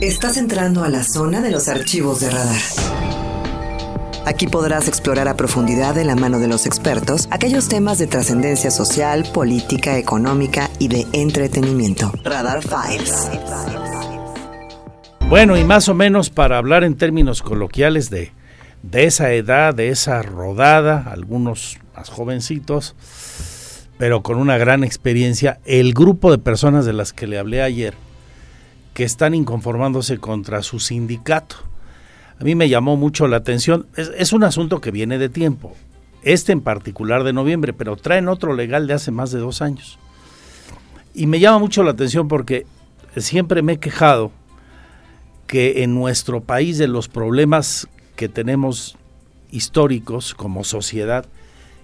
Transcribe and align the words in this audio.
Estás 0.00 0.36
entrando 0.36 0.84
a 0.84 0.88
la 0.88 1.04
zona 1.04 1.40
de 1.40 1.50
los 1.50 1.68
archivos 1.68 2.20
de 2.20 2.30
radar. 2.30 2.60
Aquí 4.24 4.46
podrás 4.46 4.88
explorar 4.88 5.28
a 5.28 5.36
profundidad 5.36 5.94
de 5.94 6.04
la 6.04 6.16
mano 6.16 6.38
de 6.38 6.48
los 6.48 6.66
expertos 6.66 7.28
aquellos 7.30 7.68
temas 7.68 7.98
de 7.98 8.06
trascendencia 8.06 8.70
social, 8.70 9.24
política, 9.32 9.98
económica 9.98 10.70
y 10.78 10.88
de 10.88 11.06
entretenimiento. 11.12 12.12
Radar 12.24 12.62
Files. 12.62 13.30
Bueno, 15.28 15.56
y 15.56 15.64
más 15.64 15.88
o 15.88 15.94
menos 15.94 16.30
para 16.30 16.58
hablar 16.58 16.84
en 16.84 16.96
términos 16.96 17.42
coloquiales 17.42 18.10
de, 18.10 18.32
de 18.82 19.04
esa 19.04 19.32
edad, 19.32 19.74
de 19.74 19.88
esa 19.88 20.22
rodada, 20.22 21.04
algunos 21.10 21.78
más 21.96 22.08
jovencitos, 22.08 22.94
pero 23.98 24.22
con 24.22 24.38
una 24.38 24.58
gran 24.58 24.84
experiencia, 24.84 25.60
el 25.64 25.94
grupo 25.94 26.30
de 26.30 26.38
personas 26.38 26.84
de 26.84 26.92
las 26.92 27.12
que 27.12 27.26
le 27.26 27.38
hablé 27.38 27.62
ayer, 27.62 27.94
que 28.94 29.04
están 29.04 29.34
inconformándose 29.34 30.18
contra 30.18 30.62
su 30.62 30.80
sindicato. 30.80 31.56
A 32.38 32.44
mí 32.44 32.54
me 32.54 32.68
llamó 32.68 32.96
mucho 32.96 33.28
la 33.28 33.38
atención, 33.38 33.86
es, 33.96 34.32
un 34.32 34.44
asunto 34.44 34.80
que 34.80 34.90
viene 34.90 35.18
de 35.18 35.28
tiempo, 35.28 35.74
este 36.22 36.52
en 36.52 36.60
particular 36.60 37.24
de 37.24 37.32
noviembre, 37.32 37.72
pero 37.72 37.96
traen 37.96 38.28
otro 38.28 38.54
legal 38.54 38.86
de 38.86 38.94
hace 38.94 39.10
más 39.10 39.30
de 39.30 39.38
dos 39.38 39.62
años. 39.62 39.98
Y 41.14 41.26
me 41.26 41.40
llama 41.40 41.58
mucho 41.58 41.82
la 41.82 41.92
atención 41.92 42.28
porque 42.28 42.66
siempre 43.16 43.62
me 43.62 43.74
he 43.74 43.78
quejado 43.78 44.32
que 45.46 45.82
en 45.82 45.94
nuestro 45.94 46.40
país 46.40 46.78
de 46.78 46.88
los 46.88 47.08
problemas 47.08 47.86
que 48.16 48.28
tenemos 48.28 48.96
históricos 49.50 50.34
como 50.34 50.64
sociedad, 50.64 51.26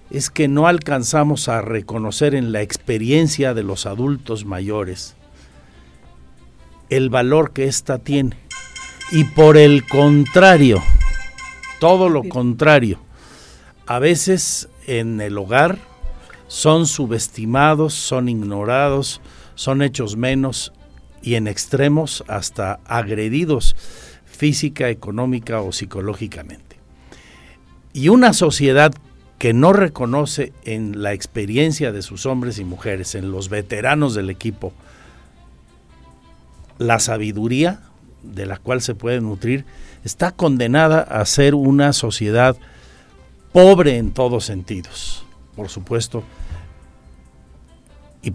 es 0.09 0.29
que 0.31 0.47
no 0.47 0.67
alcanzamos 0.67 1.47
a 1.49 1.61
reconocer 1.61 2.33
en 2.33 2.51
la 2.51 2.63
experiencia 2.63 3.53
de 3.53 3.63
los 3.63 3.85
adultos 3.85 4.43
mayores 4.43 5.15
el 6.89 7.09
valor 7.09 7.51
que 7.51 7.65
ésta 7.65 7.99
tiene. 7.99 8.37
Y 9.11 9.23
por 9.23 9.57
el 9.57 9.87
contrario, 9.87 10.83
todo 11.79 12.09
lo 12.09 12.23
contrario, 12.23 12.99
a 13.87 13.99
veces 13.99 14.69
en 14.85 15.19
el 15.21 15.37
hogar 15.37 15.79
son 16.47 16.85
subestimados, 16.85 17.93
son 17.93 18.29
ignorados, 18.29 19.21
son 19.55 19.81
hechos 19.81 20.15
menos 20.15 20.73
y 21.21 21.35
en 21.35 21.47
extremos 21.47 22.23
hasta 22.27 22.79
agredidos 22.85 23.75
física, 24.25 24.89
económica 24.89 25.61
o 25.61 25.71
psicológicamente. 25.71 26.77
Y 27.93 28.09
una 28.09 28.33
sociedad 28.33 28.93
que 29.37 29.53
no 29.53 29.73
reconoce 29.73 30.53
en 30.65 31.01
la 31.01 31.13
experiencia 31.13 31.91
de 31.91 32.01
sus 32.01 32.25
hombres 32.25 32.59
y 32.59 32.65
mujeres, 32.65 33.15
en 33.15 33.31
los 33.31 33.49
veteranos 33.49 34.13
del 34.13 34.29
equipo, 34.29 34.73
la 36.79 36.99
sabiduría 36.99 37.81
de 38.23 38.45
la 38.45 38.57
cual 38.57 38.81
se 38.81 38.95
puede 38.95 39.21
nutrir, 39.21 39.65
está 40.03 40.31
condenada 40.31 41.01
a 41.01 41.25
ser 41.25 41.55
una 41.55 41.93
sociedad 41.93 42.57
pobre 43.51 43.97
en 43.97 44.11
todos 44.11 44.45
sentidos, 44.45 45.25
por 45.55 45.69
supuesto. 45.69 46.23
Y 48.21 48.33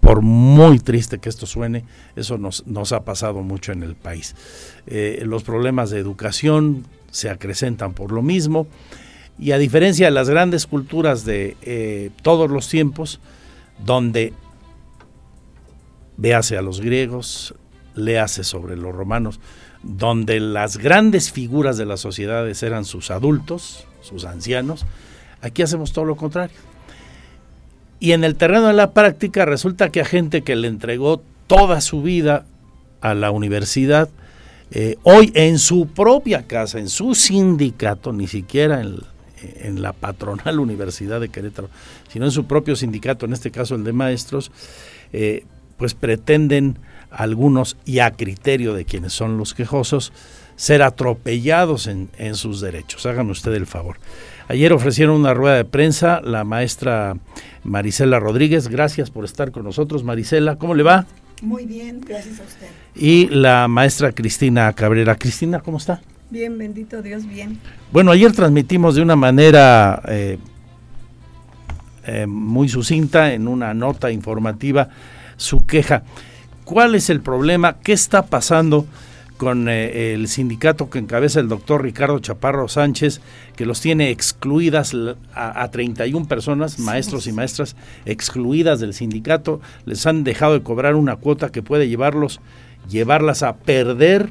por 0.00 0.22
muy 0.22 0.78
triste 0.78 1.18
que 1.18 1.28
esto 1.28 1.46
suene, 1.46 1.84
eso 2.14 2.38
nos, 2.38 2.92
ha 2.92 3.04
pasado 3.04 3.42
mucho 3.42 3.72
en 3.72 3.82
el 3.82 3.94
país. 3.94 4.34
Eh, 4.86 5.22
los 5.24 5.42
problemas 5.42 5.90
de 5.90 5.98
educación 5.98 6.86
se 7.10 7.30
acrecentan 7.30 7.94
por 7.94 8.12
lo 8.12 8.22
mismo 8.22 8.66
y 9.38 9.52
a 9.52 9.58
diferencia 9.58 10.06
de 10.06 10.12
las 10.12 10.30
grandes 10.30 10.66
culturas 10.66 11.24
de 11.24 11.56
eh, 11.62 12.10
todos 12.22 12.50
los 12.50 12.68
tiempos, 12.68 13.20
donde 13.84 14.32
véase 16.16 16.56
a 16.56 16.62
los 16.62 16.80
griegos, 16.80 17.54
léase 17.96 18.44
sobre 18.44 18.76
los 18.76 18.94
romanos, 18.94 19.40
donde 19.82 20.40
las 20.40 20.76
grandes 20.76 21.32
figuras 21.32 21.76
de 21.76 21.86
las 21.86 22.00
sociedades 22.00 22.62
eran 22.62 22.84
sus 22.84 23.10
adultos, 23.10 23.86
sus 24.02 24.24
ancianos, 24.24 24.86
aquí 25.40 25.62
hacemos 25.62 25.92
todo 25.92 26.04
lo 26.04 26.16
contrario. 26.16 26.56
Y 27.98 28.12
en 28.12 28.24
el 28.24 28.36
terreno 28.36 28.66
de 28.68 28.74
la 28.74 28.92
práctica 28.92 29.44
resulta 29.44 29.90
que 29.90 30.02
a 30.02 30.04
gente 30.04 30.42
que 30.42 30.54
le 30.54 30.68
entregó 30.68 31.22
toda 31.46 31.80
su 31.80 32.02
vida 32.02 32.44
a 33.00 33.14
la 33.14 33.30
universidad, 33.30 34.08
eh, 34.70 34.96
hoy 35.02 35.32
en 35.34 35.58
su 35.58 35.86
propia 35.86 36.46
casa, 36.46 36.78
en 36.78 36.88
su 36.88 37.14
sindicato, 37.14 38.12
ni 38.12 38.26
siquiera 38.26 38.80
en, 38.80 38.96
en 39.40 39.82
la 39.82 39.92
patronal 39.92 40.60
Universidad 40.60 41.20
de 41.20 41.28
Querétaro, 41.28 41.70
sino 42.08 42.26
en 42.26 42.30
su 42.30 42.46
propio 42.46 42.76
sindicato, 42.76 43.26
en 43.26 43.32
este 43.32 43.50
caso 43.50 43.74
el 43.74 43.84
de 43.84 43.92
maestros, 43.92 44.50
eh, 45.12 45.44
pues 45.76 45.94
pretenden 45.94 46.78
algunos, 47.10 47.76
y 47.84 48.00
a 48.00 48.10
criterio 48.10 48.74
de 48.74 48.84
quienes 48.84 49.12
son 49.12 49.38
los 49.38 49.54
quejosos, 49.54 50.12
ser 50.56 50.82
atropellados 50.82 51.86
en, 51.86 52.08
en 52.18 52.34
sus 52.34 52.60
derechos. 52.60 53.06
Hagan 53.06 53.30
usted 53.30 53.52
el 53.54 53.66
favor. 53.66 53.98
Ayer 54.48 54.72
ofrecieron 54.72 55.16
una 55.16 55.34
rueda 55.34 55.56
de 55.56 55.64
prensa 55.64 56.20
la 56.22 56.44
maestra 56.44 57.16
Marisela 57.64 58.20
Rodríguez. 58.20 58.68
Gracias 58.68 59.10
por 59.10 59.24
estar 59.24 59.50
con 59.50 59.64
nosotros, 59.64 60.04
Marisela. 60.04 60.56
¿Cómo 60.56 60.74
le 60.74 60.82
va? 60.82 61.06
Muy 61.42 61.66
bien, 61.66 62.00
gracias 62.00 62.40
a 62.40 62.44
usted. 62.44 62.66
Y 62.94 63.28
la 63.28 63.68
maestra 63.68 64.12
Cristina 64.12 64.72
Cabrera. 64.72 65.16
Cristina, 65.16 65.60
¿cómo 65.60 65.78
está? 65.78 66.00
Bien, 66.30 66.56
bendito 66.56 67.02
Dios, 67.02 67.26
bien. 67.26 67.58
Bueno, 67.92 68.10
ayer 68.10 68.32
transmitimos 68.32 68.94
de 68.94 69.02
una 69.02 69.16
manera 69.16 70.02
eh, 70.08 70.38
eh, 72.04 72.26
muy 72.26 72.68
sucinta, 72.68 73.32
en 73.32 73.48
una 73.48 73.74
nota 73.74 74.10
informativa, 74.10 74.88
su 75.36 75.66
queja. 75.66 76.02
¿Cuál 76.64 76.94
es 76.94 77.10
el 77.10 77.20
problema? 77.20 77.78
¿Qué 77.80 77.92
está 77.92 78.26
pasando 78.26 78.86
con 79.36 79.68
eh, 79.68 80.14
el 80.14 80.28
sindicato 80.28 80.88
que 80.88 80.98
encabeza 80.98 81.40
el 81.40 81.48
doctor 81.48 81.82
Ricardo 81.82 82.18
Chaparro 82.18 82.68
Sánchez, 82.68 83.20
que 83.54 83.66
los 83.66 83.80
tiene 83.80 84.10
excluidas 84.10 84.94
a, 85.34 85.62
a 85.62 85.70
31 85.70 86.26
personas, 86.26 86.78
maestros 86.78 87.26
y 87.26 87.32
maestras, 87.32 87.76
excluidas 88.06 88.80
del 88.80 88.94
sindicato? 88.94 89.60
Les 89.84 90.06
han 90.06 90.24
dejado 90.24 90.54
de 90.54 90.62
cobrar 90.62 90.94
una 90.94 91.16
cuota 91.16 91.52
que 91.52 91.62
puede 91.62 91.88
llevarlos, 91.88 92.40
llevarlas 92.88 93.42
a 93.42 93.56
perder 93.56 94.28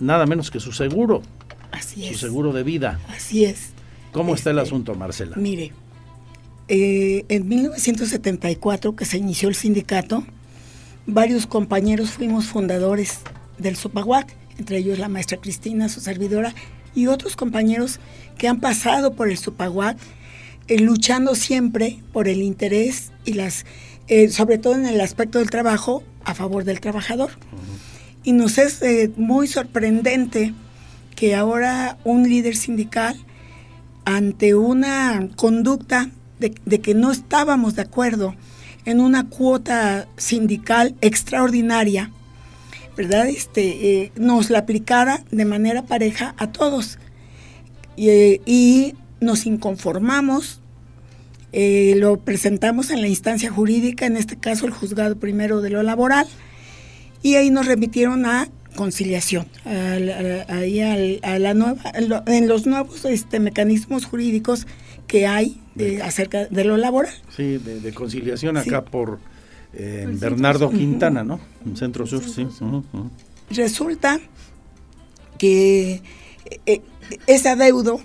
nada 0.00 0.26
menos 0.26 0.50
que 0.50 0.60
su 0.60 0.72
seguro. 0.72 1.22
Así 1.70 2.06
su 2.08 2.14
es. 2.14 2.20
seguro 2.20 2.52
de 2.52 2.62
vida. 2.64 2.98
Así 3.08 3.44
es. 3.44 3.70
¿Cómo 4.12 4.34
está 4.34 4.50
el 4.50 4.58
Este, 4.58 4.68
asunto, 4.68 4.94
Marcela? 4.94 5.36
Mire, 5.36 5.72
eh, 6.68 7.24
en 7.28 7.46
1974 7.48 8.96
que 8.96 9.04
se 9.04 9.18
inició 9.18 9.48
el 9.48 9.54
sindicato, 9.54 10.24
varios 11.08 11.46
compañeros 11.46 12.10
fuimos 12.10 12.46
fundadores 12.46 13.20
del 13.56 13.76
Supaguac, 13.76 14.28
entre 14.58 14.76
ellos 14.76 14.98
la 14.98 15.08
maestra 15.08 15.38
Cristina, 15.38 15.88
su 15.88 16.00
servidora, 16.00 16.54
y 16.94 17.06
otros 17.06 17.34
compañeros 17.34 17.98
que 18.36 18.46
han 18.46 18.60
pasado 18.60 19.14
por 19.14 19.30
el 19.30 19.38
Supaguac, 19.38 19.96
eh, 20.68 20.78
luchando 20.78 21.34
siempre 21.34 22.02
por 22.12 22.28
el 22.28 22.42
interés 22.42 23.10
y 23.24 23.32
las, 23.32 23.64
eh, 24.08 24.28
sobre 24.28 24.58
todo 24.58 24.74
en 24.74 24.84
el 24.84 25.00
aspecto 25.00 25.38
del 25.38 25.48
trabajo, 25.48 26.02
a 26.24 26.34
favor 26.34 26.64
del 26.64 26.80
trabajador. 26.80 27.30
Y 28.22 28.32
nos 28.32 28.58
es 28.58 28.82
eh, 28.82 29.10
muy 29.16 29.48
sorprendente 29.48 30.52
que 31.16 31.34
ahora 31.34 31.96
un 32.04 32.28
líder 32.28 32.54
sindical, 32.54 33.16
ante 34.04 34.54
una 34.54 35.28
conducta 35.36 36.10
de 36.38 36.80
que 36.80 36.94
no 36.94 37.10
estábamos 37.10 37.74
de 37.74 37.82
acuerdo 37.82 38.34
en 38.84 39.00
una 39.00 39.28
cuota 39.28 40.08
sindical 40.16 40.94
extraordinaria, 41.00 42.10
¿verdad? 42.96 43.28
Este, 43.28 44.02
eh, 44.02 44.12
nos 44.16 44.50
la 44.50 44.60
aplicara 44.60 45.22
de 45.30 45.44
manera 45.44 45.82
pareja 45.82 46.34
a 46.38 46.50
todos. 46.52 46.98
Y, 47.96 48.08
eh, 48.10 48.94
nos 49.20 49.46
inconformamos, 49.46 50.60
eh, 51.52 51.94
lo 51.96 52.20
presentamos 52.20 52.90
en 52.90 53.00
la 53.00 53.08
instancia 53.08 53.50
jurídica, 53.50 54.06
en 54.06 54.16
este 54.16 54.36
caso 54.36 54.66
el 54.66 54.72
juzgado 54.72 55.16
primero 55.18 55.60
de 55.60 55.70
lo 55.70 55.82
laboral, 55.82 56.26
y 57.22 57.34
ahí 57.34 57.50
nos 57.50 57.66
remitieron 57.66 58.26
a 58.26 58.48
conciliación, 58.76 59.48
a, 59.64 59.70
a- 60.48 61.32
a 61.34 61.38
la 61.40 61.54
nueva, 61.54 61.82
en 62.26 62.46
los 62.48 62.66
nuevos 62.66 63.04
este, 63.04 63.40
mecanismos 63.40 64.04
jurídicos 64.04 64.66
que 65.08 65.26
hay 65.26 65.60
de- 65.74 66.00
acerca 66.02 66.46
de 66.46 66.64
lo 66.64 66.76
laboral. 66.76 67.12
Sí, 67.36 67.58
de, 67.58 67.80
de 67.80 67.92
conciliación 67.92 68.62
Sí. 68.62 68.68
acá 68.68 68.84
por 68.84 69.18
eh, 69.74 70.06
Bernardo 70.08 70.70
Quintana, 70.70 71.24
¿no? 71.24 71.40
En 71.66 71.76
Centro 71.76 72.06
Sur, 72.06 72.22
sí. 72.24 72.46
Resulta 73.50 74.20
que 75.38 76.02
eh, 76.66 76.80
ese 77.26 77.48
adeudo, 77.48 78.00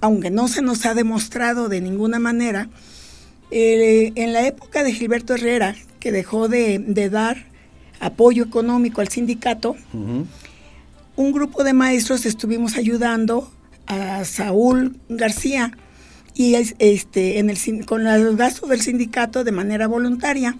aunque 0.00 0.30
no 0.30 0.48
se 0.48 0.62
nos 0.62 0.84
ha 0.86 0.94
demostrado 0.94 1.68
de 1.68 1.80
ninguna 1.80 2.18
manera, 2.18 2.68
eh, 3.50 4.12
en 4.14 4.32
la 4.32 4.46
época 4.46 4.82
de 4.82 4.92
Gilberto 4.92 5.34
Herrera, 5.34 5.74
que 6.00 6.12
dejó 6.12 6.48
de, 6.48 6.78
de 6.78 7.08
dar 7.10 7.46
apoyo 8.00 8.44
económico 8.44 9.00
al 9.00 9.08
sindicato, 9.08 9.74
un 9.94 11.32
grupo 11.32 11.64
de 11.64 11.72
maestros 11.72 12.26
estuvimos 12.26 12.76
ayudando 12.76 13.50
a 13.86 14.24
Saúl 14.24 14.96
García 15.08 15.72
y 16.36 16.54
es- 16.54 16.76
este 16.78 17.38
en 17.38 17.48
el 17.50 17.58
con 17.86 18.04
los 18.04 18.36
gastos 18.36 18.68
del 18.68 18.80
sindicato 18.82 19.42
de 19.42 19.52
manera 19.52 19.86
voluntaria 19.88 20.56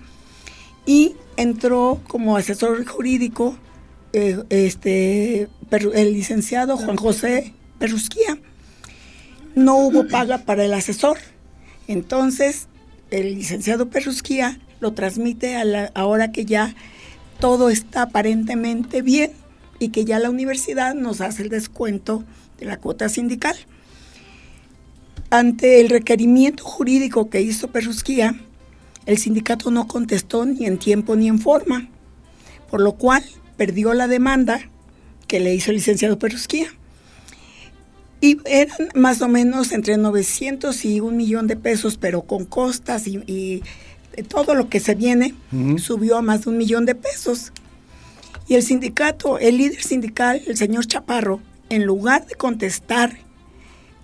y 0.87 1.15
entró 1.37 2.01
como 2.09 2.37
asesor 2.37 2.85
jurídico 2.87 3.57
eh, 4.13 4.43
este, 4.49 5.49
el 5.71 6.13
licenciado 6.15 6.77
Juan 6.79 6.97
José 6.97 7.53
Perrusquía. 7.79 8.39
No 9.55 9.77
hubo 9.77 10.09
paga 10.09 10.39
para 10.39 10.65
el 10.65 10.73
asesor. 10.73 11.19
Entonces, 11.89 12.69
el 13.11 13.35
licenciado 13.35 13.91
Perrusquía 13.91 14.59
lo 14.81 14.93
transmite 14.95 15.57
a 15.57 15.65
la, 15.65 15.91
ahora 15.95 16.33
que 16.33 16.45
ya 16.47 16.75
todo 17.41 17.69
está 17.69 18.03
aparentemente 18.03 19.03
bien 19.03 19.33
y 19.79 19.89
que 19.91 20.05
ya 20.07 20.19
la 20.19 20.31
universidad 20.31 20.95
nos 20.95 21.21
hace 21.21 21.43
el 21.43 21.49
descuento 21.51 22.25
de 22.59 22.67
la 22.67 22.79
cuota 22.79 23.09
sindical. 23.11 23.57
Ante 25.31 25.81
el 25.81 25.89
requerimiento 25.89 26.65
jurídico 26.65 27.31
que 27.31 27.41
hizo 27.41 27.69
Perrusquía, 27.69 28.39
el 29.07 29.19
sindicato 29.19 29.71
no 29.71 29.89
contestó 29.89 30.45
ni 30.47 30.67
en 30.67 30.79
tiempo 30.79 31.17
ni 31.17 31.29
en 31.29 31.41
forma, 31.41 31.89
por 32.71 32.81
lo 32.81 32.93
cual 32.93 33.25
perdió 33.57 33.93
la 33.93 34.07
demanda 34.07 34.61
que 35.27 35.41
le 35.41 35.55
hizo 35.55 35.71
el 35.71 35.79
licenciado 35.79 36.19
Perrusquía. 36.19 36.69
Y 38.21 38.39
eran 38.45 38.89
más 38.95 39.21
o 39.21 39.29
menos 39.29 39.73
entre 39.73 39.97
900 39.97 40.85
y 40.85 41.01
un 41.01 41.17
millón 41.17 41.49
de 41.49 41.57
pesos, 41.57 41.97
pero 41.97 42.23
con 42.23 42.45
costas 42.45 43.07
y, 43.07 43.63
todo 44.29 44.55
lo 44.55 44.71
que 44.71 44.81
se 44.81 44.95
viene, 44.95 45.35
subió 45.77 46.17
a 46.17 46.23
más 46.23 46.45
de 46.45 46.51
un 46.51 46.57
millón 46.57 46.87
de 46.87 46.95
pesos. 46.95 47.53
Y 48.49 48.55
el 48.55 48.63
sindicato, 48.63 49.39
el 49.39 49.59
líder 49.59 49.83
sindical, 49.83 50.41
el 50.47 50.57
señor 50.57 50.87
Chaparro, 50.87 51.41
en 51.69 51.85
lugar 51.85 52.27
de 52.27 52.35
contestar 52.37 53.19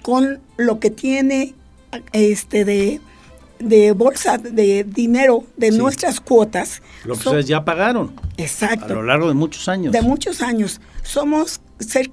con 0.02 0.40
lo 0.56 0.80
que 0.80 0.90
tiene 0.90 1.54
este 2.12 2.64
de, 2.64 3.00
de 3.58 3.92
bolsa 3.92 4.38
de 4.38 4.84
dinero 4.84 5.44
de 5.56 5.70
nuestras 5.70 6.20
cuotas. 6.20 6.82
Lo 7.04 7.14
que 7.14 7.28
ustedes 7.28 7.46
ya 7.46 7.64
pagaron. 7.64 8.12
Exacto. 8.36 8.86
A 8.86 8.96
lo 8.96 9.02
largo 9.02 9.28
de 9.28 9.34
muchos 9.34 9.68
años. 9.68 9.92
De 9.92 10.02
muchos 10.02 10.42
años. 10.42 10.80
Somos 11.02 11.60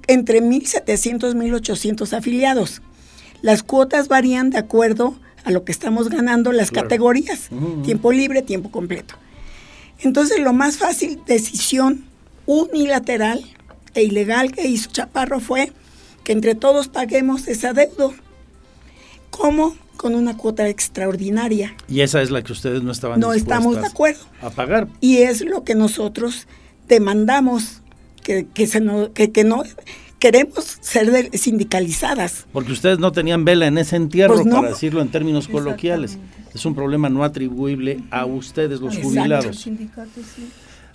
entre 0.06 0.42
1.700 0.42 1.32
y 1.32 1.50
1.800 1.50 2.16
afiliados. 2.16 2.82
Las 3.42 3.62
cuotas 3.62 4.08
varían 4.08 4.50
de 4.50 4.58
acuerdo 4.58 5.14
a 5.44 5.50
lo 5.50 5.64
que 5.64 5.72
estamos 5.72 6.10
ganando 6.10 6.52
las 6.52 6.70
categorías. 6.70 7.48
Tiempo 7.84 8.12
libre, 8.12 8.42
tiempo 8.42 8.70
completo. 8.70 9.14
Entonces, 10.00 10.40
lo 10.40 10.52
más 10.52 10.78
fácil, 10.78 11.20
decisión 11.26 12.04
unilateral 12.46 13.44
e 13.94 14.02
ilegal 14.02 14.52
que 14.52 14.66
hizo 14.66 14.90
Chaparro 14.90 15.40
fue 15.40 15.72
que 16.30 16.34
entre 16.34 16.54
todos 16.54 16.86
paguemos 16.86 17.48
ese 17.48 17.66
adeudo. 17.66 18.14
¿Cómo? 19.30 19.74
Con 19.96 20.14
una 20.14 20.36
cuota 20.36 20.68
extraordinaria. 20.68 21.74
Y 21.88 22.02
esa 22.02 22.22
es 22.22 22.30
la 22.30 22.42
que 22.42 22.52
ustedes 22.52 22.84
no 22.84 22.92
estaban 22.92 23.18
No 23.18 23.32
estamos 23.32 23.80
de 23.80 23.88
acuerdo. 23.88 24.20
A 24.40 24.48
pagar. 24.50 24.86
Y 25.00 25.16
es 25.22 25.40
lo 25.40 25.64
que 25.64 25.74
nosotros 25.74 26.46
demandamos, 26.86 27.82
que, 28.22 28.46
que, 28.46 28.68
se 28.68 28.80
no, 28.80 29.12
que, 29.12 29.32
que 29.32 29.42
no 29.42 29.64
queremos 30.20 30.78
ser 30.80 31.36
sindicalizadas. 31.36 32.46
Porque 32.52 32.70
ustedes 32.70 33.00
no 33.00 33.10
tenían 33.10 33.44
vela 33.44 33.66
en 33.66 33.76
ese 33.76 33.96
entierro, 33.96 34.34
pues 34.34 34.54
para 34.54 34.68
decirlo 34.68 35.02
en 35.02 35.08
términos 35.08 35.48
coloquiales. 35.48 36.16
Es 36.54 36.64
un 36.64 36.76
problema 36.76 37.08
no 37.08 37.24
atribuible 37.24 38.04
a 38.12 38.24
ustedes, 38.24 38.80
los 38.80 38.96
jubilados. 38.96 39.66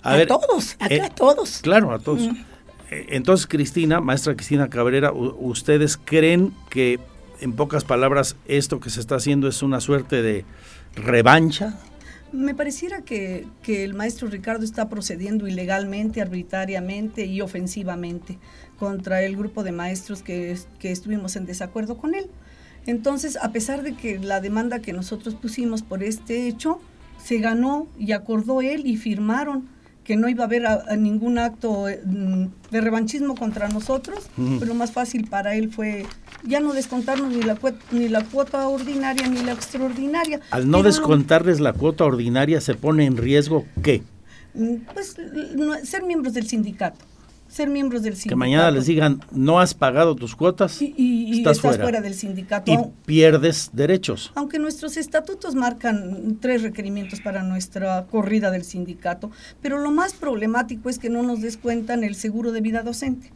A, 0.02 0.24
todos, 0.24 0.76
a, 0.78 0.86
eh, 0.86 1.10
todos. 1.14 1.58
Claro, 1.58 1.92
a 1.92 1.98
todos. 1.98 2.22
Mm. 2.22 2.55
Eh, 2.90 3.06
entonces, 3.10 3.46
Cristina, 3.46 4.00
maestra 4.00 4.34
Cristina 4.34 4.68
Cabrera, 4.68 5.12
¿ustedes 5.12 5.96
creen 5.96 6.52
que, 6.70 7.00
en 7.40 7.52
pocas 7.52 7.84
palabras, 7.84 8.36
esto 8.46 8.80
que 8.80 8.90
se 8.90 9.00
está 9.00 9.16
haciendo 9.16 9.48
es 9.48 9.62
una 9.62 9.80
suerte 9.80 10.22
de 10.22 10.44
revancha? 10.94 11.78
Me 12.32 12.54
pareciera 12.54 13.02
que, 13.02 13.46
el 13.66 13.94
maestro 13.94 14.28
Ricardo 14.28 14.64
está 14.64 14.88
procediendo 14.88 15.46
ilegalmente, 15.46 16.20
arbitrariamente 16.20 17.24
y 17.26 17.40
ofensivamente 17.40 18.38
contra 18.78 19.22
el 19.22 19.36
grupo 19.36 19.64
de 19.64 19.72
maestros 19.72 20.22
que, 20.22 20.56
que 20.78 20.92
estuvimos 20.92 21.36
en 21.36 21.46
desacuerdo 21.46 21.96
con 21.96 22.14
él. 22.14 22.28
Entonces, 22.86 23.36
a 23.40 23.50
pesar 23.52 23.82
de 23.82 23.94
que 23.94 24.18
la 24.18 24.40
demanda 24.40 24.80
que 24.80 24.92
nosotros 24.92 25.34
pusimos 25.34 25.82
por 25.82 26.04
este 26.04 26.46
hecho 26.46 26.80
se 27.22 27.38
ganó 27.38 27.88
y 27.98 28.12
acordó 28.12 28.62
él 28.62 28.86
y 28.86 28.96
firmaron 28.96 29.68
que 30.06 30.16
no 30.16 30.28
iba 30.28 30.44
a 30.44 30.46
haber 30.46 30.64
ningún 30.98 31.38
acto 31.38 31.88
eh, 31.88 32.00
mm, 32.04 32.46
de 32.70 32.80
revanchismo 32.80 33.34
contra 33.34 33.68
nosotros, 33.68 34.30
pero 34.36 34.66
lo 34.66 34.74
más 34.74 34.92
fácil 34.92 35.28
para 35.28 35.56
él 35.56 35.70
fue 35.72 36.06
ya 36.44 36.60
no 36.60 36.72
descontarnos 36.72 37.32
ni 37.32 37.42
la, 37.42 37.58
ni 37.90 38.08
la 38.08 38.22
cuota 38.24 38.68
ordinaria 38.68 39.26
ni 39.28 39.42
la 39.42 39.52
extraordinaria. 39.52 40.40
Al 40.50 40.70
no 40.70 40.82
descontarles 40.82 41.58
la 41.58 41.72
cuota 41.72 42.04
ordinaria, 42.04 42.60
¿se 42.60 42.74
pone 42.74 43.04
en 43.04 43.16
riesgo 43.16 43.66
qué? 43.82 44.02
Mm, 44.54 44.76
pues 44.94 45.16
ser 45.82 46.04
miembros 46.04 46.34
del 46.34 46.46
sindicato 46.46 47.04
ser 47.56 47.70
miembros 47.70 48.02
del 48.02 48.14
sindicato. 48.14 48.34
Que 48.34 48.36
mañana 48.36 48.70
les 48.70 48.86
digan, 48.86 49.20
no 49.32 49.58
has 49.58 49.74
pagado 49.74 50.14
tus 50.14 50.36
cuotas, 50.36 50.80
y, 50.80 51.38
estás, 51.38 51.60
fuera. 51.60 52.00
del 52.00 52.14
sindicato. 52.14 52.70
Y 52.70 52.78
pierdes 53.06 53.70
derechos. 53.72 54.30
Aunque 54.34 54.58
nuestros 54.58 54.96
estatutos 54.96 55.54
marcan 55.54 56.38
tres 56.40 56.62
requerimientos 56.62 57.20
para 57.20 57.42
nuestra 57.42 58.06
corrida 58.10 58.50
del 58.50 58.64
sindicato, 58.64 59.30
pero 59.62 59.78
lo 59.78 59.90
más 59.90 60.12
problemático 60.12 60.90
es 60.90 60.98
que 60.98 61.08
no 61.08 61.22
nos 61.22 61.40
descuentan 61.40 62.04
el 62.04 62.14
seguro 62.14 62.52
de 62.52 62.60
vida 62.60 62.82
docente. 62.82 63.32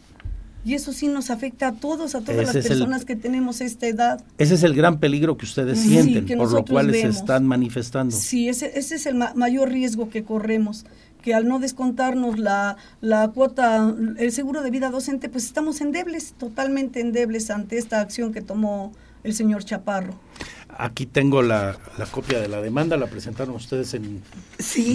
Y 0.63 0.75
eso 0.75 0.93
sí 0.93 1.09
nos 1.09 1.31
afecta 1.31 1.69
a 1.69 1.73
todos, 1.73 2.15
a 2.15 2.21
todas 2.21 2.55
las 2.55 2.67
personas 2.67 3.07
que 3.07 3.17
tenemos 3.17 3.63
esta 3.63 3.87
edad. 3.87 4.23
Ese 4.37 4.57
es 4.57 4.63
el 4.63 4.75
gran 4.75 5.01
peligro 5.01 5.39
que 5.39 5.47
ustedes 5.47 5.81
sienten, 5.81 6.37
por 6.37 6.53
lo 6.53 6.67
cual 6.67 6.91
se 6.93 7.09
están 7.09 7.47
manifestando. 7.47 8.15
Sí, 8.15 8.49
ese, 8.51 8.79
ese 8.79 8.97
es 8.97 9.07
el 9.07 9.15
mayor 9.15 9.71
riesgo 9.71 10.11
que 10.11 10.23
corremos 10.23 10.85
que 11.23 11.35
al 11.35 11.47
no 11.47 11.59
descontarnos 11.59 12.39
la, 12.39 12.77
la 13.01 13.29
cuota, 13.29 13.95
el 14.17 14.33
seguro 14.33 14.63
de 14.63 14.71
vida 14.71 14.91
docente, 14.91 15.29
pues 15.29 15.45
estamos 15.45 15.81
endebles, 15.81 16.35
totalmente 16.35 17.01
endebles 17.01 17.51
ante 17.51 17.79
esta 17.79 18.01
acción 18.01 18.33
que 18.33 18.41
tomó 18.41 18.93
el 19.25 19.35
señor 19.35 19.65
Chaparro. 19.65 20.15
Aquí 20.69 21.05
tengo 21.07 21.43
la, 21.43 21.77
copia 22.11 22.41
de 22.41 22.49
la 22.49 22.61
demanda, 22.61 22.97
la 22.97 23.07
presentaron 23.07 23.55
ustedes 23.55 23.95
en 23.95 24.23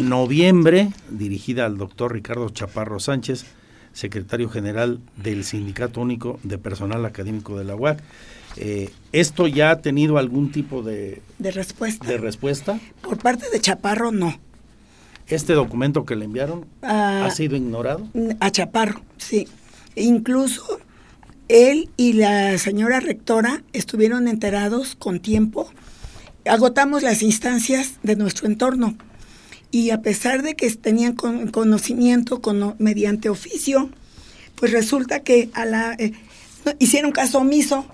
noviembre, 0.01 0.89
dirigida 1.09 1.65
al 1.65 1.77
doctor 1.77 2.13
Ricardo 2.13 2.49
Chaparro 2.49 2.99
Sánchez, 2.99 3.45
secretario 3.93 4.49
general 4.49 4.99
del 5.15 5.43
Sindicato 5.43 6.01
Único 6.01 6.39
de 6.43 6.57
Personal 6.57 7.05
Académico 7.05 7.57
de 7.57 7.65
la 7.65 7.75
UAC. 7.75 8.01
Eh, 8.57 8.89
¿Esto 9.11 9.47
ya 9.47 9.71
ha 9.71 9.81
tenido 9.81 10.17
algún 10.17 10.51
tipo 10.51 10.81
de, 10.81 11.21
de 11.39 11.51
respuesta? 11.51 12.07
De 12.07 12.17
respuesta? 12.17 12.79
Por 13.01 13.17
parte 13.17 13.49
de 13.49 13.59
Chaparro, 13.59 14.11
no. 14.11 14.39
¿Este 15.27 15.53
documento 15.53 16.05
que 16.05 16.15
le 16.15 16.25
enviaron 16.25 16.65
ha 16.81 17.29
sido 17.31 17.55
ignorado? 17.55 18.07
A 18.39 18.51
Chaparro, 18.51 19.01
sí. 19.17 19.47
Incluso 19.95 20.79
él 21.47 21.89
y 21.97 22.13
la 22.13 22.57
señora 22.57 22.99
rectora 22.99 23.63
estuvieron 23.73 24.27
enterados 24.27 24.95
con 24.95 25.19
tiempo. 25.19 25.69
Agotamos 26.45 27.01
las 27.01 27.23
instancias 27.23 27.99
de 28.03 28.15
nuestro 28.15 28.47
entorno 28.47 28.95
y 29.71 29.89
a 29.89 30.01
pesar 30.01 30.43
de 30.43 30.55
que 30.55 30.69
tenían 30.71 31.15
conocimiento 31.15 32.41
con, 32.41 32.75
mediante 32.77 33.29
oficio, 33.29 33.89
pues 34.55 34.71
resulta 34.71 35.21
que 35.21 35.49
a 35.53 35.65
la 35.65 35.93
eh, 35.93 36.13
hicieron 36.77 37.11
caso 37.11 37.39
omiso 37.39 37.87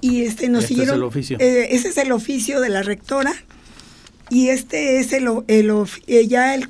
y 0.00 0.22
este 0.22 0.48
nos 0.48 0.64
este 0.64 0.74
siguieron. 0.74 0.94
Es 0.94 0.98
el 0.98 1.04
oficio. 1.04 1.36
Eh, 1.40 1.74
ese 1.74 1.88
es 1.88 1.98
el 1.98 2.10
oficio 2.10 2.60
de 2.60 2.70
la 2.70 2.82
rectora 2.82 3.32
y 4.32 4.48
este 4.48 4.98
es 4.98 5.12
el, 5.12 5.28
el, 5.46 5.70
eh, 6.06 6.26
ya 6.26 6.54
el, 6.54 6.66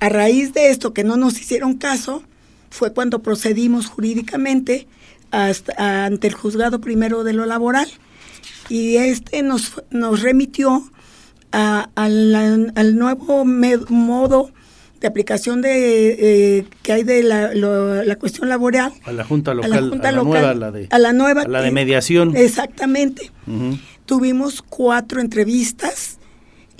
a 0.00 0.10
raíz 0.10 0.52
de 0.52 0.68
esto 0.68 0.92
que 0.92 1.02
no 1.02 1.16
nos 1.16 1.40
hicieron 1.40 1.78
caso, 1.78 2.22
fue 2.68 2.92
cuando 2.92 3.22
procedimos 3.22 3.86
jurídicamente 3.86 4.86
hasta, 5.30 6.04
ante 6.04 6.26
el 6.28 6.34
juzgado 6.34 6.82
primero 6.82 7.24
de 7.24 7.32
lo 7.32 7.46
laboral. 7.46 7.88
Y 8.68 8.96
este 8.96 9.42
nos, 9.42 9.82
nos 9.90 10.20
remitió 10.20 10.90
al 11.52 12.98
nuevo 12.98 13.46
modo 13.46 14.50
de 15.00 15.08
aplicación 15.08 15.62
de 15.62 16.58
eh, 16.58 16.66
que 16.82 16.92
hay 16.92 17.02
de 17.02 17.22
la, 17.22 17.54
la, 17.54 18.16
cuestión 18.16 18.50
laboral. 18.50 18.92
A 19.04 19.12
la 19.12 19.24
junta 19.24 19.54
local 19.54 19.72
a 19.72 19.80
la, 19.80 19.88
junta 19.88 20.12
nueva 20.12 20.54
la 20.54 20.70
de 20.70 20.86
a 20.90 20.98
la 20.98 21.14
nueva 21.14 21.44
la 21.48 21.62
de 21.62 21.70
mediación. 21.70 22.36
Exactamente. 22.36 23.32
Tuvimos 24.04 24.60
cuatro 24.60 25.22
entrevistas 25.22 26.19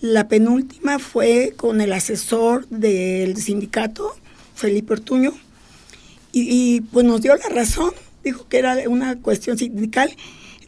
la 0.00 0.28
penúltima 0.28 0.98
fue 0.98 1.54
con 1.56 1.80
el 1.80 1.92
asesor 1.92 2.66
del 2.68 3.36
sindicato, 3.36 4.14
Felipe 4.54 4.94
Ortuño, 4.94 5.32
y, 6.32 6.82
pues 6.92 7.04
nos 7.04 7.20
dio 7.22 7.34
la 7.34 7.48
razón, 7.48 7.90
dijo 8.22 8.46
que 8.48 8.58
era 8.58 8.76
una 8.88 9.16
cuestión 9.16 9.58
sindical. 9.58 10.14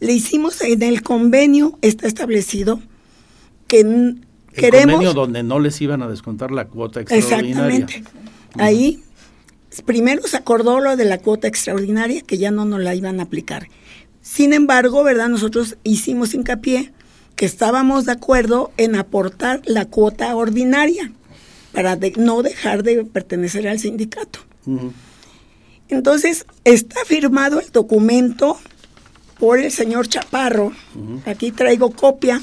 Le 0.01 0.13
hicimos 0.13 0.61
en 0.61 0.83
el 0.83 1.03
convenio, 1.03 1.79
está 1.83 2.09
establecido 2.09 2.81
que 3.69 3.81
el 3.81 4.27
queremos... 4.53 4.95
convenio 4.95 5.15
donde 5.15 5.45
no 5.45 5.61
les 5.61 5.81
iban 5.81 6.03
a 6.03 6.09
descontar 6.09 6.51
la 6.51 6.67
cuota 6.67 7.01
extraordinaria. 7.01 7.85
Exactamente. 7.85 8.05
Ahí 8.59 9.03
primero 9.87 10.23
se 10.27 10.37
acordó 10.37 10.81
lo 10.81 10.97
de 10.97 11.05
la 11.05 11.19
cuota 11.19 11.47
extraordinaria, 11.47 12.23
que 12.23 12.39
ya 12.39 12.51
no 12.51 12.65
nos 12.65 12.81
la 12.81 12.95
iban 12.97 13.21
a 13.21 13.23
aplicar. 13.23 13.69
Sin 14.21 14.53
embargo, 14.53 15.05
¿verdad? 15.05 15.29
Nosotros 15.29 15.77
hicimos 15.85 16.35
hincapié 16.35 16.93
que 17.37 17.47
estábamos 17.47 18.07
de 18.07 18.13
acuerdo 18.13 18.73
en 18.77 18.97
aportar 18.97 19.63
la 19.65 19.87
cuota 19.87 20.35
ordinaria 20.37 21.13
para 21.73 21.99
no 22.17 22.43
dejar 22.43 22.83
de 22.83 23.05
pertenecer 23.05 23.69
al 23.69 23.79
sindicato. 23.79 24.41
Entonces, 25.89 26.47
está 26.65 27.05
firmado 27.05 27.61
el 27.61 27.71
documento 27.71 28.59
por 29.39 29.59
el 29.59 29.71
señor 29.71 30.09
Chaparro. 30.09 30.73
Aquí 31.27 31.51
traigo 31.51 31.91
copia. 31.91 32.41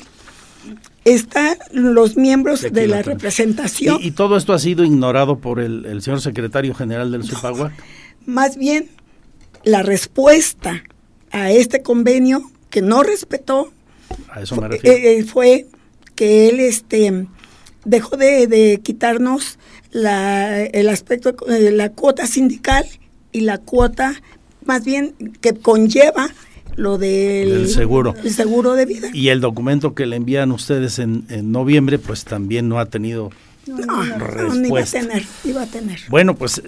Están 1.05 1.57
los 1.71 2.17
miembros 2.17 2.61
de, 2.61 2.87
la, 2.87 3.01
representación. 3.01 3.99
¿Y, 4.01 4.11
todo 4.11 4.35
esto 4.35 4.53
ha 4.53 4.59
sido 4.59 4.83
ignorado 4.83 5.39
por 5.39 5.59
el, 5.59 6.01
señor 6.01 6.21
secretario 6.21 6.75
general 6.75 7.11
del 7.11 7.23
Supaguac? 7.23 7.71
Más 8.25 8.57
bien, 8.57 8.89
la 9.63 9.81
respuesta 9.81 10.83
a 11.31 11.51
este 11.51 11.81
convenio 11.81 12.51
que 12.69 12.81
no 12.81 13.01
respetó 13.01 13.71
eh, 14.71 14.79
eh, 14.83 15.23
fue 15.23 15.67
que 16.15 16.49
él 16.49 16.59
este 16.59 17.27
dejó 17.85 18.17
de, 18.17 18.79
quitarnos 18.83 19.57
la, 19.91 20.63
el 20.63 20.89
aspecto 20.89 21.31
de 21.47 21.71
la 21.71 21.91
cuota 21.91 22.27
sindical 22.27 22.85
y 23.31 23.41
la 23.41 23.57
cuota 23.57 24.21
más 24.65 24.83
bien 24.83 25.15
que 25.41 25.53
conlleva 25.55 26.29
lo 26.75 26.97
del, 26.97 27.67
seguro. 27.67 28.15
El 28.23 28.31
seguro 28.31 28.73
de 28.73 28.85
vida. 28.85 29.09
Y 29.13 29.29
el 29.29 29.41
documento 29.41 29.93
que 29.93 30.05
le 30.05 30.15
envían 30.15 30.51
ustedes 30.51 30.99
en, 30.99 31.25
noviembre, 31.51 31.99
pues 31.99 32.23
también 32.23 32.69
no 32.69 32.79
ha 32.79 32.85
tenido 32.85 33.31
respuesta. 33.65 35.01
No, 35.01 35.09
iba 35.43 35.63
a 35.63 35.65
tener. 35.65 35.99
Bueno, 36.09 36.35
pues 36.35 36.61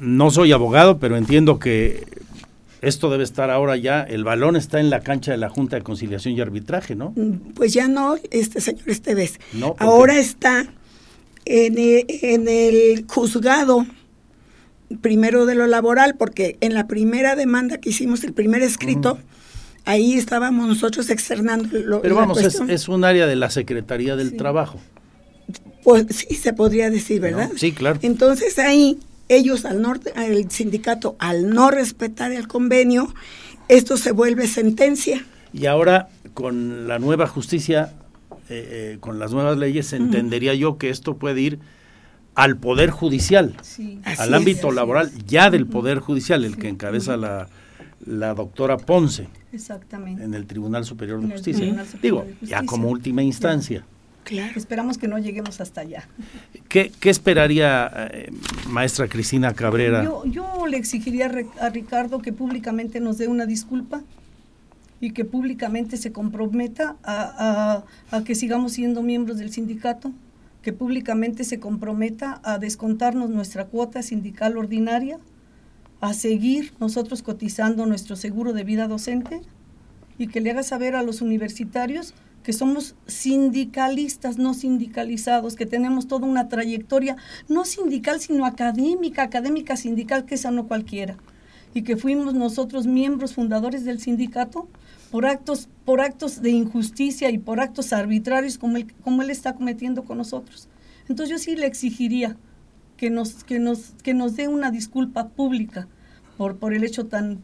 no 0.00 0.30
soy 0.30 0.52
abogado, 0.52 0.98
pero 0.98 1.16
entiendo 1.16 1.58
que 1.58 2.06
esto 2.84 3.10
debe 3.10 3.24
estar 3.24 3.50
ahora 3.50 3.76
ya, 3.76 4.02
el 4.02 4.24
balón 4.24 4.56
está 4.56 4.80
en 4.80 4.90
la 4.90 5.00
cancha 5.00 5.32
de 5.32 5.38
la 5.38 5.48
Junta 5.48 5.76
de 5.76 5.82
Conciliación 5.82 6.34
y 6.34 6.40
Arbitraje, 6.40 6.94
¿no? 6.94 7.12
Mm, 7.16 7.52
pues 7.54 7.72
ya 7.72 7.88
no, 7.88 8.16
este 8.30 8.60
señor 8.60 8.88
Esteves. 8.88 9.40
No, 9.52 9.74
ahora 9.78 10.18
está 10.18 10.66
en 11.44 11.78
el, 11.78 12.04
en 12.08 12.48
el 12.48 13.04
juzgado 13.08 13.86
primero 15.00 15.46
de 15.46 15.54
lo 15.54 15.66
laboral, 15.66 16.16
porque 16.16 16.56
en 16.60 16.74
la 16.74 16.86
primera 16.86 17.36
demanda 17.36 17.78
que 17.78 17.90
hicimos, 17.90 18.24
el 18.24 18.32
primer 18.32 18.62
escrito, 18.62 19.18
ahí 19.84 20.14
estábamos 20.14 20.68
nosotros 20.68 21.10
externando 21.10 21.68
lo 21.78 22.02
Pero 22.02 22.16
vamos, 22.16 22.38
es, 22.68 22.88
un 22.88 23.04
área 23.04 23.26
de 23.26 23.36
la 23.36 23.50
Secretaría 23.50 24.16
del 24.16 24.36
Trabajo. 24.36 24.78
Pues 25.82 26.06
sí, 26.10 26.34
se 26.34 26.52
podría 26.52 26.90
decir, 26.90 27.20
¿verdad? 27.20 27.50
sí, 27.56 27.72
claro. 27.72 27.98
Entonces 28.02 28.58
ahí 28.58 28.98
ellos 29.28 29.64
al 29.64 29.82
norte, 29.82 30.12
el 30.16 30.50
sindicato 30.50 31.16
al 31.18 31.50
no 31.50 31.70
respetar 31.70 32.32
el 32.32 32.48
convenio, 32.48 33.14
esto 33.68 33.96
se 33.96 34.12
vuelve 34.12 34.46
sentencia. 34.46 35.24
Y 35.52 35.66
ahora 35.66 36.08
con 36.34 36.88
la 36.88 36.98
nueva 36.98 37.26
justicia, 37.26 37.92
eh, 38.48 38.94
eh, 38.94 38.96
con 39.00 39.18
las 39.18 39.32
nuevas 39.32 39.56
leyes, 39.56 39.92
entendería 39.92 40.54
yo 40.54 40.78
que 40.78 40.90
esto 40.90 41.16
puede 41.16 41.40
ir 41.40 41.58
al 42.34 42.56
Poder 42.56 42.90
Judicial, 42.90 43.54
al 44.18 44.34
ámbito 44.34 44.72
laboral 44.72 45.12
ya 45.26 45.50
del 45.50 45.66
Poder 45.66 46.00
Judicial, 46.00 46.44
el 46.44 46.56
que 46.56 46.68
encabeza 46.68 47.16
la, 47.16 47.48
la 48.04 48.34
doctora 48.34 48.76
Ponce. 48.76 49.28
Exactamente. 49.52 50.24
En 50.24 50.34
el 50.34 50.46
Tribunal 50.46 50.84
Superior 50.84 51.20
de 51.20 51.32
Justicia. 51.32 51.84
Digo, 52.02 52.26
ya 52.42 52.64
como 52.64 52.88
última 52.88 53.22
instancia. 53.22 53.84
Claro. 54.24 54.52
Esperamos 54.56 54.98
que 54.98 55.06
no 55.06 55.18
lleguemos 55.18 55.60
hasta 55.60 55.82
allá. 55.82 56.08
¿Qué, 56.68 56.90
esperaría, 57.02 58.08
eh, 58.10 58.30
maestra 58.68 59.06
Cristina 59.06 59.54
Cabrera? 59.54 60.02
Yo, 60.24 60.66
le 60.66 60.76
exigiría 60.76 61.30
a 61.60 61.68
Ricardo 61.68 62.20
que 62.20 62.32
públicamente 62.32 63.00
nos 63.00 63.18
dé 63.18 63.28
una 63.28 63.46
disculpa 63.46 64.02
y 65.00 65.12
que 65.12 65.24
públicamente 65.24 65.98
se 65.98 66.10
comprometa 66.10 66.96
a, 67.04 67.84
a 68.10 68.24
que 68.24 68.34
sigamos 68.34 68.72
siendo 68.72 69.02
miembros 69.02 69.38
del 69.38 69.52
sindicato 69.52 70.12
que 70.64 70.72
públicamente 70.72 71.44
se 71.44 71.60
comprometa 71.60 72.40
a 72.42 72.58
descontarnos 72.58 73.28
nuestra 73.28 73.66
cuota 73.66 74.02
sindical 74.02 74.56
ordinaria, 74.56 75.18
a 76.00 76.14
seguir 76.14 76.72
nosotros 76.80 77.22
cotizando 77.22 77.84
nuestro 77.84 78.16
seguro 78.16 78.54
de 78.54 78.64
vida 78.64 78.88
docente 78.88 79.42
y 80.16 80.28
que 80.28 80.40
le 80.40 80.50
haga 80.50 80.62
saber 80.62 80.96
a 80.96 81.02
los 81.02 81.20
universitarios 81.20 82.14
que 82.44 82.52
somos 82.52 82.94
sindicalistas, 83.06 84.36
no 84.36 84.52
sindicalizados, 84.52 85.56
que 85.56 85.64
tenemos 85.64 86.06
toda 86.06 86.26
una 86.28 86.48
trayectoria, 86.48 87.16
no 87.48 87.64
sindical, 87.64 88.20
sino 88.20 88.44
académica, 88.44 89.22
académica 89.22 89.76
sindical, 89.76 90.26
que 90.26 90.34
esa 90.36 90.50
no 90.50 90.68
cualquiera, 90.68 91.16
y 91.72 91.82
que 91.82 91.96
fuimos 91.96 92.34
nosotros 92.34 92.86
miembros 92.86 93.34
fundadores 93.34 93.84
del 93.84 93.98
sindicato 93.98 94.68
por 95.10 95.24
actos, 95.24 95.68
por 95.86 96.02
actos 96.02 96.42
de 96.42 96.50
injusticia 96.50 97.30
y 97.30 97.38
por 97.38 97.60
actos 97.60 97.94
arbitrarios 97.94 98.58
como 98.58 98.76
él, 98.76 98.92
como 99.02 99.22
él 99.22 99.30
está 99.30 99.54
cometiendo 99.54 100.04
con 100.04 100.18
nosotros. 100.18 100.68
Entonces 101.08 101.30
yo 101.30 101.38
sí 101.38 101.56
le 101.56 101.66
exigiría 101.66 102.36
que 102.98 103.08
nos, 103.08 103.42
que 103.42 103.58
nos, 103.58 103.94
que 104.02 104.12
nos 104.12 104.36
dé 104.36 104.48
una 104.48 104.70
disculpa 104.70 105.28
pública 105.28 105.88
por, 106.36 106.58
por 106.58 106.74
el 106.74 106.84
hecho 106.84 107.06
tan 107.06 107.42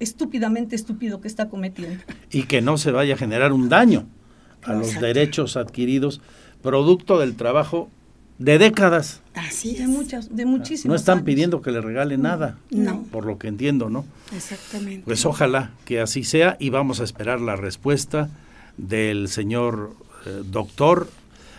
estúpidamente 0.00 0.74
estúpido 0.74 1.20
que 1.20 1.28
está 1.28 1.50
cometiendo. 1.50 2.02
Y 2.30 2.44
que 2.44 2.62
no 2.62 2.78
se 2.78 2.92
vaya 2.92 3.14
a 3.14 3.16
generar 3.18 3.52
un 3.52 3.68
daño 3.68 4.08
a 4.64 4.72
los 4.72 5.00
derechos 5.00 5.56
adquiridos 5.56 6.20
producto 6.62 7.18
del 7.18 7.36
trabajo 7.36 7.88
de 8.38 8.58
décadas. 8.58 9.20
Así 9.34 9.74
De 9.74 9.86
muchas, 9.86 10.34
de 10.34 10.46
muchísimas. 10.46 10.90
No 10.90 10.94
están 10.94 11.24
pidiendo 11.24 11.60
que 11.60 11.70
le 11.70 11.80
regale 11.80 12.18
nada. 12.18 12.58
No. 12.70 13.02
Por 13.10 13.24
lo 13.24 13.38
que 13.38 13.48
entiendo, 13.48 13.90
¿no? 13.90 14.04
Exactamente. 14.34 15.04
Pues 15.04 15.26
ojalá 15.26 15.72
que 15.84 16.00
así 16.00 16.24
sea 16.24 16.56
y 16.60 16.70
vamos 16.70 17.00
a 17.00 17.04
esperar 17.04 17.40
la 17.40 17.56
respuesta 17.56 18.30
del 18.76 19.28
señor 19.28 19.92
eh, 20.26 20.42
doctor 20.44 21.08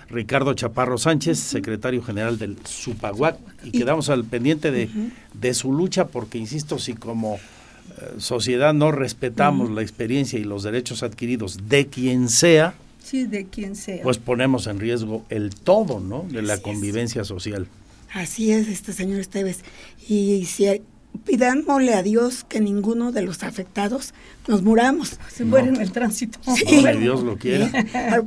Ricardo 0.09 0.53
Chaparro 0.53 0.97
Sánchez, 0.97 1.37
secretario 1.37 2.01
general 2.01 2.39
del 2.39 2.57
SUPAGUAC, 2.65 3.37
y, 3.63 3.71
quedamos 3.71 4.09
al 4.09 4.23
pendiente 4.23 4.71
de, 4.71 4.89
de, 5.33 5.53
su 5.53 5.71
lucha 5.71 6.07
porque, 6.07 6.39
insisto, 6.39 6.79
si 6.79 6.93
como 6.93 7.35
eh, 7.35 8.15
sociedad 8.17 8.73
no 8.73 8.91
respetamos 8.91 9.69
la 9.69 9.83
experiencia 9.83 10.39
y 10.39 10.43
los 10.43 10.63
derechos 10.63 11.03
adquiridos 11.03 11.69
de 11.69 11.87
quien 11.87 12.29
sea, 12.29 12.73
de 13.11 13.47
quien 13.47 13.75
sea. 13.75 14.03
Pues 14.03 14.17
ponemos 14.17 14.67
en 14.67 14.79
riesgo 14.79 15.25
el 15.29 15.55
todo, 15.55 15.99
¿no? 15.99 16.25
De 16.29 16.41
la 16.41 16.59
convivencia 16.59 17.23
social. 17.23 17.67
Así 18.13 18.51
es, 18.51 18.67
este 18.67 18.93
señor 18.93 19.19
Esteves. 19.19 19.63
Y 20.07 20.45
si 20.45 20.81
pidámosle 21.25 21.93
a 21.93 22.03
Dios 22.03 22.45
que 22.47 22.59
ninguno 22.59 23.11
de 23.11 23.21
los 23.23 23.43
afectados 23.43 24.13
nos 24.47 24.61
muramos. 24.61 25.19
Se 25.29 25.43
muere 25.43 25.69
en 25.69 25.81
el 25.81 25.91
tránsito. 25.91 26.39
Sí. 26.55 26.85
Dios 26.99 27.23
lo 27.23 27.37
quiera. 27.37 27.71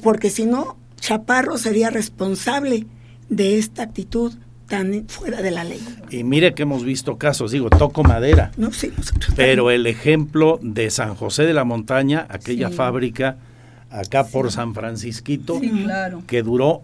Porque 0.02 0.30
si 0.30 0.46
no, 0.46 0.76
Chaparro 0.96 1.58
sería 1.58 1.90
responsable 1.90 2.86
de 3.28 3.58
esta 3.58 3.84
actitud 3.84 4.34
tan 4.66 5.06
fuera 5.08 5.42
de 5.42 5.50
la 5.50 5.64
ley. 5.64 5.84
Y 6.10 6.24
mire 6.24 6.54
que 6.54 6.62
hemos 6.62 6.84
visto 6.84 7.18
casos, 7.18 7.50
digo, 7.52 7.70
toco 7.70 8.04
madera. 8.04 8.52
No, 8.56 8.72
sí, 8.72 8.90
pero 9.36 9.70
el 9.70 9.86
ejemplo 9.86 10.58
de 10.62 10.90
San 10.90 11.14
José 11.14 11.44
de 11.44 11.52
la 11.52 11.64
Montaña, 11.64 12.26
aquella 12.30 12.70
fábrica 12.70 13.36
acá 13.92 14.24
por 14.24 14.50
San 14.50 14.74
Francisquito, 14.74 15.60
que 16.26 16.42
duró 16.42 16.82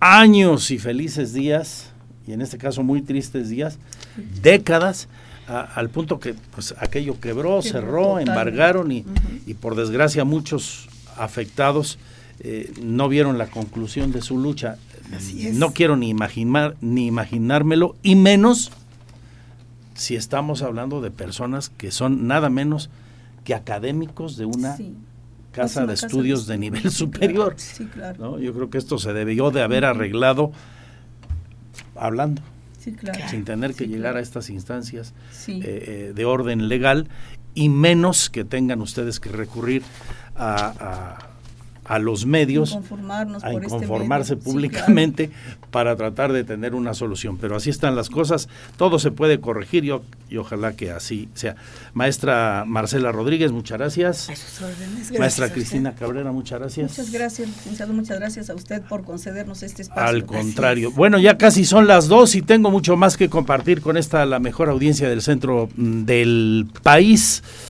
años 0.00 0.70
y 0.70 0.78
felices 0.78 1.32
días, 1.32 1.92
y 2.26 2.32
en 2.32 2.42
este 2.42 2.58
caso 2.58 2.82
muy 2.82 3.02
tristes 3.02 3.48
días, 3.48 3.78
décadas, 4.42 5.08
al 5.46 5.90
punto 5.90 6.18
que 6.18 6.34
pues 6.54 6.74
aquello 6.78 7.20
quebró, 7.20 7.62
cerró, 7.62 8.18
embargaron 8.18 8.90
y, 8.90 9.04
y, 9.46 9.54
por 9.54 9.76
desgracia 9.76 10.24
muchos 10.24 10.88
afectados 11.18 11.98
eh, 12.40 12.72
no 12.82 13.08
vieron 13.08 13.38
la 13.38 13.46
conclusión 13.46 14.10
de 14.10 14.22
su 14.22 14.38
lucha. 14.38 14.76
No 15.52 15.72
quiero 15.72 15.96
ni 15.96 16.08
imaginar 16.08 16.76
ni 16.80 17.06
imaginármelo 17.06 17.94
y 18.02 18.16
menos 18.16 18.72
si 19.94 20.16
estamos 20.16 20.62
hablando 20.62 21.00
de 21.00 21.10
personas 21.10 21.68
que 21.68 21.90
son 21.90 22.26
nada 22.26 22.48
menos 22.48 22.90
que 23.44 23.54
académicos 23.54 24.36
de 24.36 24.46
una 24.46 24.76
casa 25.54 25.86
de 25.86 25.94
estudios 25.94 26.46
de, 26.46 26.58
nivel 26.58 26.90
superior. 26.90 27.54
Sí, 27.56 27.86
claro. 27.86 28.38
Yo 28.38 28.52
creo 28.52 28.70
que 28.70 28.78
esto 28.78 28.98
se 28.98 29.12
debió 29.12 29.50
de 29.50 29.62
haber 29.62 29.84
arreglado 29.84 30.52
hablando. 31.96 32.42
Sí, 32.78 32.92
claro. 32.92 33.18
sin 33.30 33.46
tener 33.46 33.74
que 33.74 33.88
llegar 33.88 34.18
a 34.18 34.20
estas 34.20 34.50
instancias 34.50 35.14
eh, 35.48 35.60
eh, 35.62 36.12
de 36.14 36.24
orden 36.26 36.68
legal 36.68 37.08
y 37.54 37.70
menos 37.70 38.28
que 38.28 38.44
tengan 38.44 38.82
ustedes 38.82 39.20
que 39.20 39.30
recurrir 39.30 39.82
a 40.36 40.74
a 40.78 41.33
los 41.98 42.26
medios 42.26 42.78
a 43.42 43.52
este 43.52 43.68
conformarse 43.68 44.36
públicamente 44.36 45.30
para 45.70 45.96
tratar 45.96 46.32
de 46.32 46.44
tener 46.44 46.74
una 46.74 46.94
solución. 46.94 47.36
Pero 47.36 47.56
así 47.56 47.70
están 47.70 47.94
las 47.96 48.10
cosas, 48.10 48.48
todo 48.76 48.98
se 48.98 49.10
puede 49.10 49.40
corregir 49.40 49.84
y, 49.84 50.36
ojalá 50.36 50.74
que 50.74 50.90
así 50.90 51.28
sea. 51.34 51.56
Maestra 51.92 52.64
Marcela 52.66 53.12
Rodríguez, 53.12 53.52
muchas 53.52 53.78
gracias. 53.78 54.30
Maestra 55.18 55.52
Cristina 55.52 55.94
Cabrera, 55.94 56.32
muchas 56.32 56.58
gracias. 56.58 56.90
Muchas 56.90 57.12
gracias, 57.12 57.48
licenciado, 57.48 57.92
muchas 57.92 58.18
gracias 58.18 58.50
a 58.50 58.54
usted 58.54 58.82
por 58.82 59.04
concedernos 59.04 59.62
este 59.62 59.82
espacio. 59.82 60.02
Al 60.04 60.24
contrario. 60.24 60.90
Bueno, 60.90 61.18
ya 61.18 61.38
casi 61.38 61.64
son 61.64 61.86
las 61.86 62.08
dos 62.08 62.34
y 62.34 62.42
tengo 62.42 62.70
mucho 62.70 62.96
más 62.96 63.16
que 63.16 63.28
compartir 63.28 63.80
con 63.80 63.96
esta, 63.96 64.24
la 64.26 64.38
mejor 64.38 64.68
audiencia 64.68 65.08
del 65.08 65.22
centro 65.22 65.68
mm, 65.76 66.04
del 66.04 66.66
país. 66.82 67.42